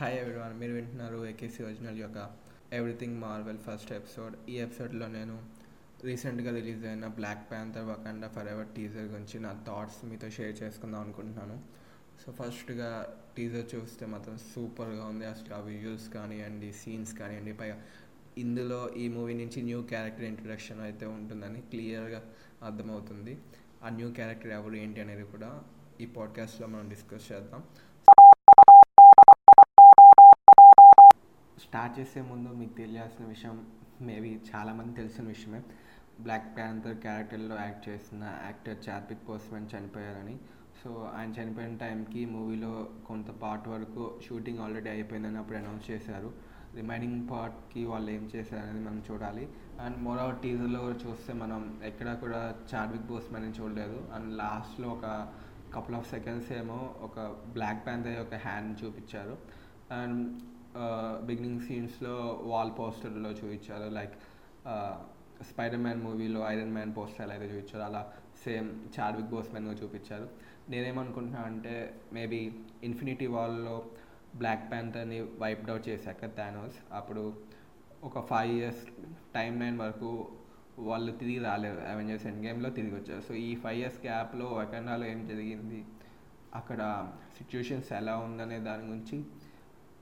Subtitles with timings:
[0.00, 2.30] Hi everyone మీరు వింటున్నారు AKC original యొక్క
[2.72, 5.44] ఎవ్రీథింగ్ మార్వెల్ ఫస్ట్ ఎపిసోడ్ ఈ ఎపిసోడ్లో నేను
[6.04, 11.62] రీసెంట్గా రిలీజ్ అయిన black panther Wakanda forever teaser గురించి నా థాట్స్ మీతో షేర్ చేసుకుందాం అనుకుంటున్నాను.
[12.22, 15.26] సో ఫస్ట్గా టీజర్ చూస్తే మాత్రం సూపర్గా ఉంది.
[15.26, 17.82] అసలు ఆ విజువల్స్ కానివ్వండి సీన్స్ కానివ్వండి పైగా
[18.38, 22.22] ఇందులో ఈ మూవీ నుంచి న్యూ క్యారెక్టర్ ఇంట్రడక్షన్ అయితే ఉంటుందని క్లియర్గా
[22.62, 23.38] అర్థమవుతుంది.
[23.82, 25.62] ఆ న్యూ క్యారెక్టర్ ఎవరు ఏంటి అనేది కూడా
[26.00, 27.64] ఈ పాడ్కాస్ట్లో మనం డిస్కస్ చేద్దాం.
[31.70, 33.66] స్టార్ట్ చేసే ముందు మీకు తెలియాల్సిన విషయం
[34.00, 35.62] మేబీ చాలామంది తెలిసిన విషయమే.
[36.20, 40.38] బ్లాక్ ప్యాంథర్ క్యారెక్టర్లో యాక్ట్ చేసిన యాక్టర్ చార్పిక్ పోస్ట్మెన్ చనిపోయారని.
[40.84, 46.32] సో ఆయన చనిపోయిన టైంకి మూవీలో కొంత పార్ట్ వరకు షూటింగ్ ఆల్రెడీ అయిపోయిందని అప్పుడు అనౌన్స్ చేశారు.
[46.74, 49.48] రిమైనింగ్ పార్ట్కి వాళ్ళు ఏం చేశారనేది మనం చూడాలి.
[49.80, 54.08] అండ్ మోరో టీజర్లో చూస్తే మనం ఎక్కడా కూడా చార్విక్ బోస్మెన్ అని చూడలేదు.
[54.14, 55.32] అండ్ లాస్ట్లో ఒక
[55.74, 57.20] కపుల్ ఆఫ్ సెకండ్స్ ఏమో ఒక
[57.52, 59.38] బ్లాక్ ప్యాంథర్ యొక్క హ్యాండ్ చూపించారు.
[59.92, 60.40] అండ్
[61.22, 63.90] బిగినింగ్ సీన్స్లో వాల్ పోస్టర్లో చూపించారు.
[63.90, 64.14] లైక్
[65.44, 67.82] స్పైడర్ మ్యాన్ మూవీలో ఐరన్ మ్యాన్ పోస్టర్ అయితే చూపించారు.
[67.82, 68.12] అలా
[68.44, 70.28] సేమ్ చార్విక్ బోస్మెన్గా చూపించారు.
[70.68, 73.84] నేనేమనుకుంటున్నా అంటే మేబీ ఇన్ఫినిటీ వాల్లో
[74.36, 77.34] బ్లాక్ ప్యాంథర్ని వైప్డ్ అవుట్ చేశాక థానోస్ అప్పుడు
[78.04, 78.84] ఒక ఫైవ్ ఇయర్స్
[79.34, 80.28] టైం లైన్ వరకు
[80.78, 83.20] వాళ్ళు తిరిగి రాలేరు అవెంజర్స్ ఎండ్ గేమ్లో తిరిగి వచ్చారు.
[83.20, 85.84] సో ఈ ఫైవ్ ఇయర్స్ గ్యాప్లో వకండాలో ఏం జరిగింది?
[86.54, 89.24] అక్కడ సిచ్యువేషన్స్ ఎలా ఉందనే దాని గురించి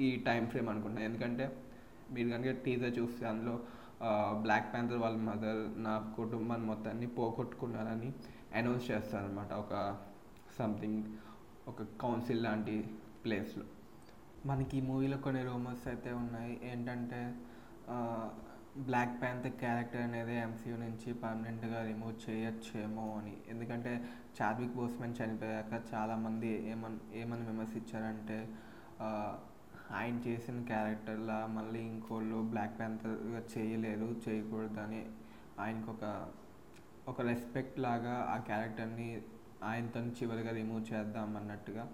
[0.00, 1.44] ఈ టైం ఫ్రేమ్ అనుకుంటున్నాను ఎందుకంటే
[2.10, 3.54] మీరు కనుక టీజర్ చూస్తే అందులో
[4.42, 8.10] బ్లాక్ ప్యాంథర్ వాళ్ళ మదర్ నా కుటుంబాన్ని మొత్తాన్ని పోగొట్టుకున్నారని
[8.54, 9.74] అనౌన్స్ చేస్తారనమాట ఒక
[10.58, 11.02] సంథింగ్
[11.68, 12.76] ఒక కౌన్సిల్ లాంటి
[13.24, 13.64] ప్లేస్లో
[14.46, 16.52] మనకి ఈ మూవీలో కొన్ని రూమర్స్ అయితే ఉన్నాయి.
[16.70, 17.20] ఏంటంటే
[18.78, 23.36] బ్లాక్ ప్యాంత క్యారెక్టర్ అనేది ఎంసీయూ నుంచి పర్మనెంట్గా రిమూవ్ చేయొచ్చేమో అని.
[23.48, 23.92] ఎందుకంటే
[24.36, 28.38] చార్విక్ బోస్మెన్ చనిపోయాక చాలామంది ఏమని ఏమని విమర్శించారంటే
[29.92, 35.06] ఆయన చేసిన క్యారెక్టర్లా మళ్ళీ ఇంకోళ్ళు బ్లాక్ ప్యాంథర్గా చేయలేరు చేయకూడదని
[35.60, 36.28] ఆయనకు ఒక
[37.08, 39.22] ఒక రెస్పెక్ట్ లాగా ఆ క్యారెక్టర్ని
[39.62, 41.88] ఆయనతో చివరిగా రిమూవ్ చేద్దాం అన్నట్టుగా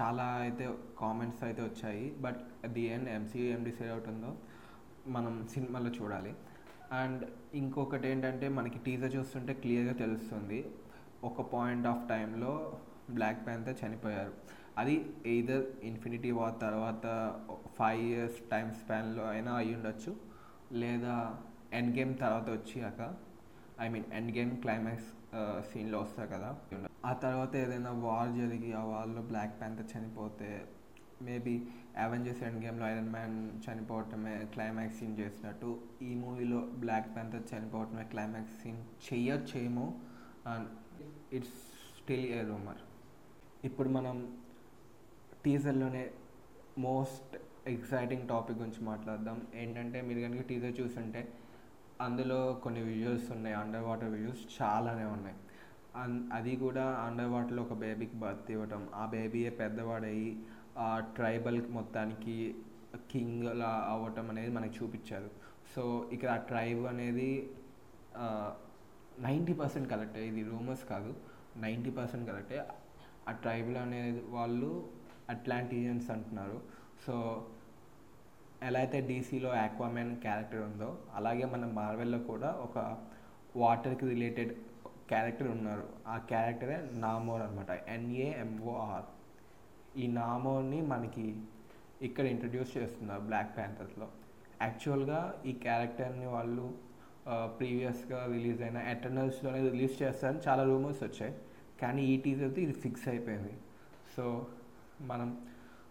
[0.00, 2.10] చాలా అయితే కామెంట్స్ అయితే వచ్చాయి.
[2.20, 4.36] బట్ ది ఎండ్ ఎంసీఏ ఏం డిసైడ్ అవుతుందో
[5.06, 6.34] మనం సినిమాలో చూడాలి.
[6.92, 7.24] అండ్
[7.54, 10.70] ఇంకొకటి ఏంటంటే మనకి టీజర్ చూస్తుంటే క్లియర్గా తెలుస్తుంది.
[11.24, 12.78] ఒక పాయింట్ ఆఫ్ టైంలో
[13.10, 14.32] బ్లాక్ ప్యాంతర్ చనిపోయారు.
[14.78, 14.94] అది
[15.26, 17.06] ఎయిదర్ ఇన్ఫినిటీ వార్ తర్వాత
[17.78, 20.12] ఫైవ్ ఇయర్స్ టైం స్పాన్లో అయినా అయి ఉండొచ్చు
[20.72, 21.14] లేదా
[21.78, 23.00] ఎండ్ గేమ్ తర్వాత వచ్చాక
[23.80, 25.10] I mean end game climax
[25.70, 26.50] సీన్లో వస్తారు కదా.
[27.04, 30.50] ఆ తర్వాత ఏదైనా వార్ జరిగి ఆ వార్లో బ్లాక్ ప్యాంతర్ చనిపోతే
[31.22, 31.54] మేబీ
[32.04, 35.70] అవెంజర్స్ ఎండ్ గేమ్లో ఐరన్ మ్యాన్ చనిపోవటమే క్లైమాక్స్ సీన్ చేసినట్టు
[36.02, 39.86] ఈ మూవీలో బ్లాక్ ప్యాంతర్ చనిపోవటమే climax scene చెయ్యొచ్చేమో
[40.46, 40.68] and
[41.34, 41.56] it's
[41.98, 42.82] still a rumour
[43.68, 44.16] ఇప్పుడు మనం
[45.44, 46.02] టీజర్లోనే
[46.86, 47.34] మోస్ట్
[47.72, 49.38] ఎక్సైటింగ్ టాపిక్ గురించి మాట్లాడదాం.
[49.60, 51.20] ఏంటంటే మీరు కనుక టీజర్ చూస్తుంటే
[52.06, 55.36] అందులో కొన్ని విజువల్స్ ఉన్నాయి అండర్ వాటర్ విజువల్స్ చాలానే ఉన్నాయి.
[56.38, 58.82] అది కూడా అండర్ వాటర్లో ఒక బేబీకి బర్త్ ఇవ్వటం.
[58.94, 60.30] ఆ బేబీయే పెద్దవాడయ్యి
[60.86, 62.36] ఆ ట్రైబల్ మొత్తానికి
[63.10, 65.30] కింగ్లా అవ్వటం అనేది మనకు చూపించారు.
[65.74, 65.82] సో
[66.14, 67.30] ఇక్కడ ఆ ట్రైబ్ అనేది
[69.28, 71.10] నైంటీ పర్సెంట్ కరెక్టే ఇది రూమర్స్ కాదు.
[71.64, 72.58] నైంటీ పర్సెంట్ కరెక్టే
[73.28, 74.70] ఆ ట్రైబల్ అనేది వాళ్ళు
[75.32, 76.58] అట్లాంటియన్స్ అంటున్నారు.
[77.04, 77.14] సో
[78.68, 82.78] ఎలా అయితే డీసీలో ఆక్వామెన్ క్యారెక్టర్ ఉందో అలాగే మన మార్వెల్లో కూడా ఒక
[83.62, 84.52] వాటర్కి రిలేటెడ్
[85.10, 85.86] క్యారెక్టర్ ఉన్నారు.
[86.12, 89.08] ఆ క్యారెక్టరే నామోర్ అనమాట ఎన్ఏఎంఓఆర్
[90.02, 91.26] ఈ నామోర్ని మనకి
[92.06, 94.08] ఇక్కడ ఇంట్రడ్యూస్ చేస్తున్నారు బ్లాక్ ప్యాంథర్స్లో
[94.66, 95.20] యాక్చువల్గా
[95.50, 96.66] ఈ క్యారెక్టర్ని వాళ్ళు
[97.58, 101.34] ప్రీవియస్గా రిలీజ్ అయిన ఎటర్నల్స్లోనే రిలీజ్ చేస్తారని చాలా రూమర్స్ వచ్చాయి.
[101.82, 103.54] కానీ ఈ టీజర్తో ఇది ఫిక్స్ అయిపోయింది.
[104.14, 104.24] సో
[105.10, 105.28] మనం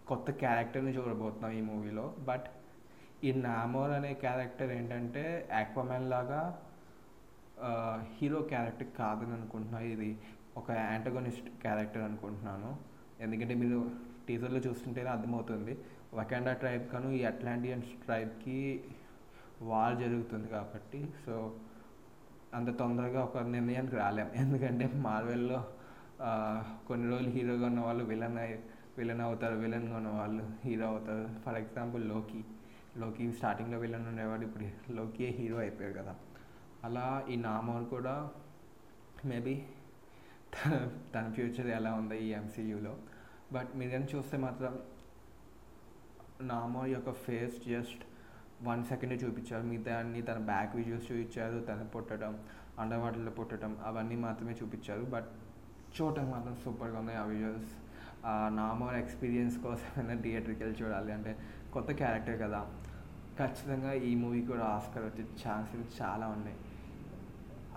[0.10, 2.06] కొత్త క్యారెక్టర్ని చూడబోతున్నాం ఈ మూవీలో.
[2.30, 2.48] బట్
[3.28, 5.24] ఈ నామోర్ అనే క్యారెక్టర్ ఏంటంటే
[5.62, 6.42] ఆక్వామెన్ లాగా
[8.16, 10.10] హీరో క్యారెక్టర్ కాదని అనుకుంటున్నాను ఇది
[10.60, 12.72] ఒక యాంటగోనిస్ట్ క్యారెక్టర్ అనుకుంటున్నాను.
[13.26, 13.80] ఎందుకంటే మీరు
[14.28, 15.74] టీజర్లో చూస్తుంటేనే అర్థమవుతుంది.
[16.20, 18.58] వకాండా ట్రైబ్ కాను ఈ అట్లాంటియన్స్ ట్రైబ్కి
[19.70, 21.00] వార్ జరుగుతుంది కాబట్టి.
[21.26, 21.36] సో
[22.58, 24.30] అంత తొందరగా ఒక నిర్ణయానికి రాలేం.
[24.42, 25.60] ఎందుకంటే మార్వెల్లో
[26.88, 28.38] కొన్ని రోజులు హీరోగా ఉన్న వాళ్ళు విలన్
[28.98, 31.24] విలన్ అవుతారు విలన్గా ఉన్న వాళ్ళు హీరో అవుతారు.
[31.44, 32.42] ఫర్ ఎగ్జాంపుల్లోకి
[32.98, 34.66] లోకి స్టార్టింగ్లో విలన్ ఉండేవాడు ఇప్పుడు
[34.98, 36.14] లోకియే హీరో అయిపోయారు కదా.
[36.84, 38.16] అలా ఈ నామోర్ కూడా
[39.26, 39.56] మేబీ
[41.14, 42.94] తన ఫ్యూచర్ ఎలా ఉంది ఈ ఎంసీయూలో
[43.54, 44.74] బట్ మీరేం చూస్తే మాత్రం
[46.42, 48.04] నామోర్ యొక్క ఫేస్ జస్ట్
[48.68, 49.64] వన్ సెకండ్ చూపించారు.
[49.72, 52.34] మిగతా అన్ని తన బ్యాక్ వీడియోస్ చూపించారు తన పుట్టడం
[52.80, 55.04] అండర్ వాటర్లో పుట్టడం అవన్నీ మాత్రమే చూపించారు.
[55.16, 55.30] బట్
[55.96, 57.72] చూడటం మాత్రం సూపర్గా ఉన్నాయి ఆ వీడియోస్
[58.60, 61.32] నార్మల్ ఎక్స్పీరియన్స్ కోసమైనా థియేటర్కి వెళ్ళి చూడాలి అంటే
[61.74, 62.62] కొత్త క్యారెక్టర్ కదా.
[63.40, 66.58] ఖచ్చితంగా ఈ మూవీ కూడా ఆస్కర్ వచ్చే ఛాన్సెస్ చాలా ఉన్నాయి.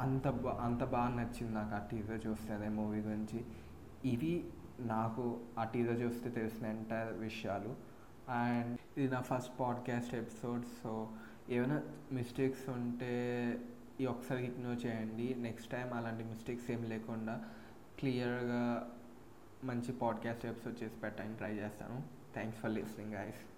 [0.04, 3.38] అంత బా అంత బాగా నచ్చింది నాకు ఆ టీజర్ చూస్తే అదే మూవీ గురించి.
[4.12, 4.32] ఇది
[4.92, 5.22] నాకు
[5.58, 7.70] ఆ టీజర్ చూస్తే తెలిసిన ఎంటైర్ విషయాలు.
[8.28, 11.08] అండ్ ఇది నా ఫస్ట్ పాడ్కాస్ట్ ఎపిసోడ్ సో
[11.50, 11.82] ఏమైనా
[12.12, 13.58] మిస్టేక్స్ ఉంటే
[14.00, 15.34] ఈ ఒకసారి ఇగ్నోర్ చేయండి.
[15.34, 17.44] నెక్స్ట్ టైం అలాంటి మిస్టేక్స్ ఏం లేకుండా
[17.98, 18.90] క్లియర్గా
[19.64, 22.02] మంచి పాడ్కాస్ట్ ఎపిసోడ్ చేసి పెట్టడానికి ట్రై చేస్తాను.
[22.34, 23.55] Thanks for listening guys.